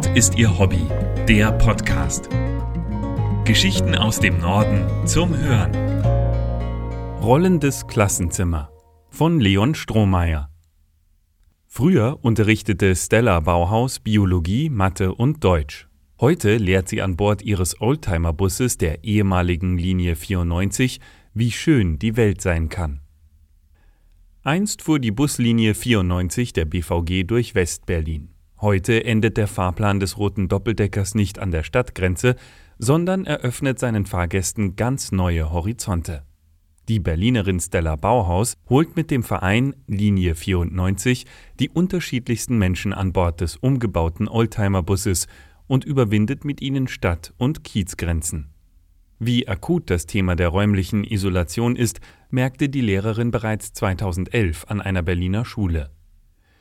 [0.00, 0.80] Nord ist ihr Hobby,
[1.28, 2.30] der Podcast.
[3.44, 5.74] Geschichten aus dem Norden zum Hören.
[7.20, 8.70] Rollendes Klassenzimmer
[9.10, 10.48] von Leon Strohmeier.
[11.66, 15.86] Früher unterrichtete Stella Bauhaus Biologie, Mathe und Deutsch.
[16.18, 20.98] Heute lehrt sie an Bord ihres Oldtimer-Busses der ehemaligen Linie 94,
[21.34, 23.00] wie schön die Welt sein kann.
[24.44, 28.30] Einst fuhr die Buslinie 94 der BVG durch Westberlin.
[28.60, 32.36] Heute endet der Fahrplan des roten Doppeldeckers nicht an der Stadtgrenze,
[32.78, 36.24] sondern eröffnet seinen Fahrgästen ganz neue Horizonte.
[36.90, 41.24] Die Berlinerin Stella Bauhaus holt mit dem Verein Linie 94
[41.58, 45.26] die unterschiedlichsten Menschen an Bord des umgebauten Oldtimer-Busses
[45.66, 48.50] und überwindet mit ihnen Stadt- und Kiezgrenzen.
[49.18, 55.02] Wie akut das Thema der räumlichen Isolation ist, merkte die Lehrerin bereits 2011 an einer
[55.02, 55.90] Berliner Schule.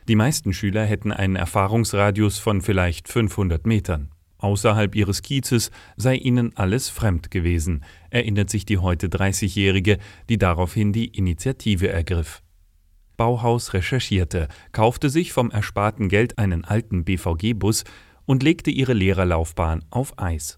[0.09, 4.09] Die meisten Schüler hätten einen Erfahrungsradius von vielleicht 500 Metern.
[4.39, 10.93] Außerhalb ihres Kiezes sei ihnen alles fremd gewesen, erinnert sich die heute 30-Jährige, die daraufhin
[10.93, 12.41] die Initiative ergriff.
[13.17, 17.83] Bauhaus recherchierte, kaufte sich vom ersparten Geld einen alten BVG-Bus
[18.25, 20.57] und legte ihre Lehrerlaufbahn auf Eis.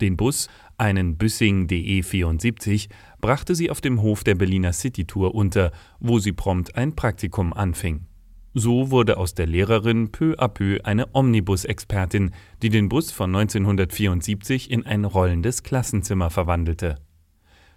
[0.00, 2.88] Den Bus, einen Büssing DE 74,
[3.20, 7.52] brachte sie auf dem Hof der Berliner City Tour unter, wo sie prompt ein Praktikum
[7.52, 8.08] anfing.
[8.54, 12.32] So wurde aus der Lehrerin peu à peu eine Omnibus-Expertin,
[12.62, 16.96] die den Bus von 1974 in ein rollendes Klassenzimmer verwandelte.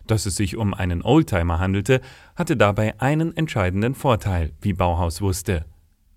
[0.08, 2.02] Dass es sich um einen Oldtimer handelte,
[2.36, 5.66] hatte dabei einen entscheidenden Vorteil, wie Bauhaus wusste.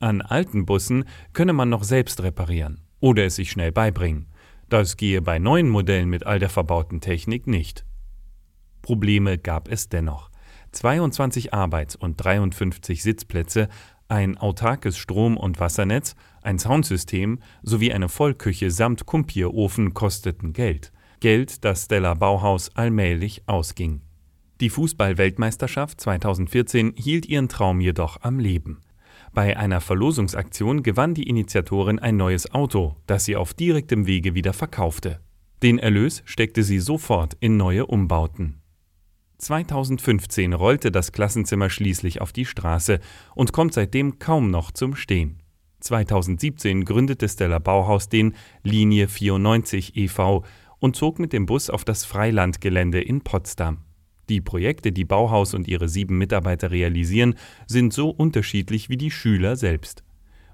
[0.00, 4.26] An alten Bussen könne man noch selbst reparieren oder es sich schnell beibringen.
[4.68, 7.84] Das gehe bei neuen Modellen mit all der verbauten Technik nicht.
[8.82, 10.30] Probleme gab es dennoch.
[10.72, 13.68] 22 Arbeits- und 53 Sitzplätze,
[14.08, 20.92] ein autarkes Strom- und Wassernetz, ein Soundsystem sowie eine Vollküche samt Kumpierofen kosteten Geld.
[21.20, 24.02] Geld, das Stella Bauhaus allmählich ausging.
[24.60, 28.80] Die Fußball-Weltmeisterschaft 2014 hielt ihren Traum jedoch am Leben.
[29.32, 34.52] Bei einer Verlosungsaktion gewann die Initiatorin ein neues Auto, das sie auf direktem Wege wieder
[34.52, 35.20] verkaufte.
[35.62, 38.60] Den Erlös steckte sie sofort in neue Umbauten.
[39.38, 43.00] 2015 rollte das Klassenzimmer schließlich auf die Straße
[43.34, 45.40] und kommt seitdem kaum noch zum Stehen.
[45.80, 50.44] 2017 gründete Stella Bauhaus den Linie 94 e.V.
[50.78, 53.78] und zog mit dem Bus auf das Freilandgelände in Potsdam.
[54.30, 57.34] Die Projekte, die Bauhaus und ihre sieben Mitarbeiter realisieren,
[57.66, 60.02] sind so unterschiedlich wie die Schüler selbst.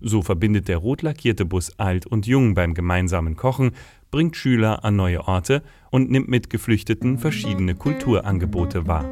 [0.00, 3.72] So verbindet der rot lackierte Bus alt und jung beim gemeinsamen Kochen,
[4.10, 9.10] bringt Schüler an neue Orte und nimmt mit Geflüchteten verschiedene Kulturangebote wahr.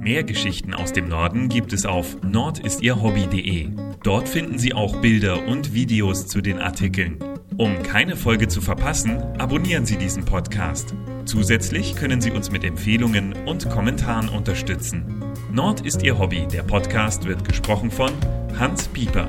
[0.00, 3.70] Mehr Geschichten aus dem Norden gibt es auf nordistierhobby.de.
[4.04, 7.18] Dort finden Sie auch Bilder und Videos zu den Artikeln.
[7.56, 10.94] Um keine Folge zu verpassen, abonnieren Sie diesen Podcast.
[11.24, 15.24] Zusätzlich können Sie uns mit Empfehlungen und Kommentaren unterstützen.
[15.50, 16.46] Nord ist Ihr Hobby.
[16.52, 18.12] Der Podcast wird gesprochen von
[18.58, 19.28] Hans Pieper.